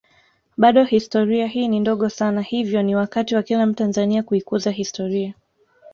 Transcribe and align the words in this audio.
Bado 0.57 0.83
historia 0.85 1.47
hii 1.47 1.67
ni 1.67 1.79
ndogo 1.79 2.09
sana 2.09 2.41
hivyo 2.41 2.81
ni 2.83 2.95
wakati 2.95 3.35
wa 3.35 3.43
kila 3.43 3.65
mtanzania 3.65 4.23
kuikuza 4.23 4.71
historia 4.71 5.33